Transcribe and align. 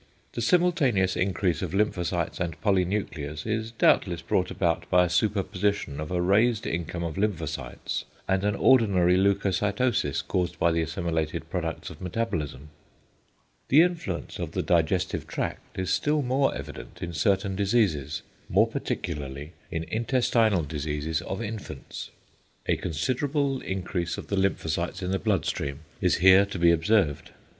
The 0.33 0.41
simultaneous 0.41 1.15
increase 1.15 1.61
of 1.61 1.75
lymphocytes 1.75 2.39
and 2.39 2.59
polynuclears 2.61 3.45
is 3.45 3.69
doubtless 3.69 4.23
brought 4.23 4.49
about 4.49 4.89
by 4.89 5.05
a 5.05 5.09
super 5.11 5.43
position 5.43 5.99
of 5.99 6.09
a 6.09 6.19
raised 6.19 6.65
income 6.65 7.03
of 7.03 7.19
lymphocytes, 7.19 8.05
and 8.27 8.43
an 8.43 8.55
ordinary 8.55 9.15
leucocytosis 9.15 10.23
caused 10.23 10.57
by 10.57 10.71
the 10.71 10.81
assimilated 10.81 11.51
products 11.51 11.91
of 11.91 12.01
metabolism. 12.01 12.69
The 13.67 13.83
influence 13.83 14.39
of 14.39 14.53
the 14.53 14.63
digestive 14.63 15.27
tract 15.27 15.77
is 15.77 15.91
still 15.91 16.23
more 16.23 16.55
evident 16.55 17.03
in 17.03 17.13
certain 17.13 17.55
diseases, 17.55 18.23
more 18.49 18.65
particularly 18.65 19.53
in 19.69 19.83
intestinal 19.83 20.63
diseases 20.63 21.21
of 21.21 21.43
infants. 21.43 22.09
A 22.65 22.75
considerable 22.75 23.61
increase 23.61 24.17
of 24.17 24.29
the 24.29 24.35
lymphocytes 24.35 25.03
in 25.03 25.11
the 25.11 25.19
blood 25.19 25.45
stream 25.45 25.81
is 26.01 26.15
here 26.15 26.47
to 26.47 26.57
be 26.57 26.71
observed. 26.71 27.29